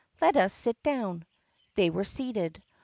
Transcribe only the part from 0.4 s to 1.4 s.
sit down."